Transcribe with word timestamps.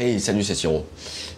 Hey, 0.00 0.20
salut, 0.20 0.44
c'est 0.44 0.54
Siro. 0.54 0.86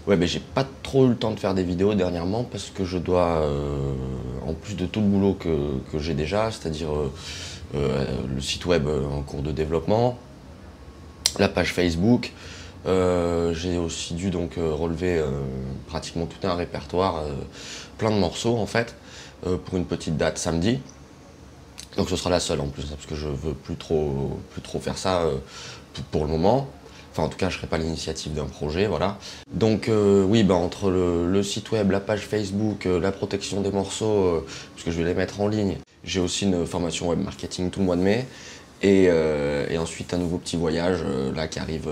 Ouais, 0.06 0.18
mais 0.18 0.26
j'ai 0.26 0.38
pas 0.38 0.66
trop 0.82 1.06
eu 1.06 1.08
le 1.08 1.16
temps 1.16 1.30
de 1.30 1.40
faire 1.40 1.54
des 1.54 1.62
vidéos 1.62 1.94
dernièrement 1.94 2.44
parce 2.44 2.68
que 2.68 2.84
je 2.84 2.98
dois, 2.98 3.40
euh, 3.40 3.94
en 4.46 4.52
plus 4.52 4.74
de 4.74 4.84
tout 4.84 5.00
le 5.00 5.06
boulot 5.06 5.32
que, 5.32 5.78
que 5.90 5.98
j'ai 5.98 6.12
déjà, 6.12 6.50
c'est-à-dire 6.50 6.94
euh, 6.94 7.10
euh, 7.74 8.04
le 8.34 8.38
site 8.42 8.66
web 8.66 8.86
en 8.86 9.22
cours 9.22 9.40
de 9.40 9.50
développement, 9.50 10.18
la 11.38 11.48
page 11.48 11.72
Facebook, 11.72 12.34
j'ai 12.84 13.78
aussi 13.78 14.12
dû 14.12 14.28
donc 14.28 14.56
relever 14.56 15.24
pratiquement 15.86 16.26
tout 16.26 16.46
un 16.46 16.54
répertoire, 16.54 17.24
plein 17.96 18.10
de 18.10 18.18
morceaux 18.18 18.58
en 18.58 18.66
fait, 18.66 18.94
pour 19.40 19.78
une 19.78 19.86
petite 19.86 20.18
date 20.18 20.36
samedi. 20.36 20.80
Donc 21.96 22.10
ce 22.10 22.16
sera 22.16 22.28
la 22.28 22.40
seule 22.40 22.60
en 22.60 22.68
plus, 22.68 22.84
parce 22.84 23.06
que 23.06 23.14
je 23.14 23.26
veux 23.26 23.54
plus 23.54 23.76
trop, 23.76 24.38
plus 24.50 24.60
trop 24.60 24.80
faire 24.80 24.98
ça 24.98 25.24
pour 26.10 26.26
le 26.26 26.30
moment. 26.30 26.68
Enfin, 27.12 27.24
en 27.24 27.28
tout 27.28 27.36
cas, 27.36 27.48
je 27.48 27.54
ne 27.56 27.58
serai 27.58 27.66
pas 27.66 27.78
l'initiative 27.78 28.34
d'un 28.34 28.44
projet, 28.44 28.86
voilà. 28.86 29.18
Donc, 29.52 29.88
euh, 29.88 30.24
oui, 30.24 30.44
bah, 30.44 30.54
entre 30.54 30.90
le, 30.90 31.42
site 31.42 31.72
web, 31.72 31.90
la 31.90 32.00
page 32.00 32.20
Facebook, 32.20 32.86
euh, 32.86 33.00
la 33.00 33.10
protection 33.10 33.60
des 33.60 33.72
morceaux, 33.72 34.04
euh, 34.06 34.46
parce 34.74 34.84
que 34.84 34.90
je 34.92 34.98
vais 34.98 35.04
les 35.04 35.14
mettre 35.14 35.40
en 35.40 35.48
ligne. 35.48 35.78
J'ai 36.04 36.20
aussi 36.20 36.44
une 36.44 36.66
formation 36.66 37.08
web 37.08 37.18
marketing 37.18 37.70
tout 37.70 37.80
le 37.80 37.86
mois 37.86 37.96
de 37.96 38.02
mai. 38.02 38.26
Et, 38.82 39.08
et 39.70 39.76
ensuite, 39.76 40.14
un 40.14 40.16
nouveau 40.16 40.38
petit 40.38 40.56
voyage, 40.56 41.00
là, 41.36 41.48
qui 41.48 41.58
arrive 41.58 41.90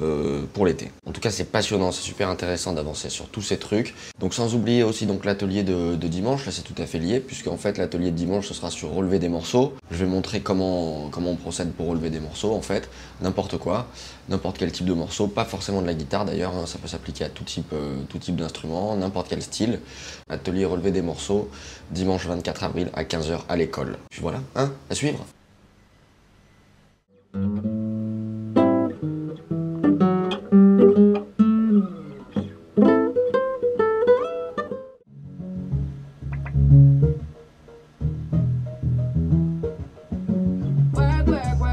euh, 0.00 0.42
pour 0.52 0.66
l'été. 0.66 0.90
En 1.06 1.12
tout 1.12 1.20
cas, 1.20 1.30
c'est 1.30 1.44
passionnant, 1.44 1.92
c'est 1.92 2.02
super 2.02 2.28
intéressant 2.28 2.72
d'avancer 2.72 3.10
sur 3.10 3.28
tous 3.28 3.42
ces 3.42 3.58
trucs. 3.58 3.94
Donc 4.18 4.34
sans 4.34 4.54
oublier 4.54 4.82
aussi 4.82 5.06
donc 5.06 5.24
l'atelier 5.24 5.62
de, 5.62 5.96
dimanche, 5.96 6.46
là 6.46 6.52
c'est 6.52 6.62
tout 6.62 6.74
à 6.80 6.86
fait 6.86 6.98
lié, 6.98 7.20
puisque 7.20 7.46
en 7.46 7.56
fait 7.56 7.78
l'atelier 7.78 8.10
de 8.10 8.16
dimanche 8.16 8.48
ce 8.48 8.54
sera 8.54 8.70
sur 8.70 8.90
relever 8.90 9.18
des 9.18 9.28
morceaux. 9.28 9.74
Je 9.90 10.04
vais 10.04 10.10
montrer 10.10 10.40
comment, 10.40 11.08
comment 11.10 11.30
on 11.30 11.36
procède 11.36 11.72
pour 11.72 11.86
relever 11.88 12.10
des 12.10 12.20
morceaux 12.20 12.52
en 12.52 12.62
fait, 12.62 12.88
n'importe 13.20 13.58
quoi, 13.58 13.86
n'importe 14.28 14.58
quel 14.58 14.72
type 14.72 14.86
de 14.86 14.94
morceau, 14.94 15.28
pas 15.28 15.44
forcément 15.44 15.82
de 15.82 15.86
la 15.86 15.94
guitare 15.94 16.24
d'ailleurs, 16.24 16.54
hein, 16.56 16.66
ça 16.66 16.78
peut 16.78 16.88
s'appliquer 16.88 17.24
à 17.24 17.28
tout 17.28 17.44
type, 17.44 17.72
euh, 17.72 17.96
tout 18.08 18.18
type 18.18 18.36
d'instrument, 18.36 18.96
n'importe 18.96 19.28
quel 19.28 19.42
style. 19.42 19.80
Atelier 20.28 20.64
relever 20.64 20.90
des 20.90 21.02
morceaux, 21.02 21.48
dimanche 21.90 22.26
24 22.26 22.64
avril 22.64 22.90
à 22.94 23.04
15h 23.04 23.40
à 23.48 23.56
l'école. 23.56 23.98
Puis 24.10 24.20
voilà, 24.20 24.40
hein, 24.56 24.72
à 24.88 24.94
suivre. 24.94 25.24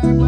Bye. 0.04 0.27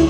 you. 0.00 0.09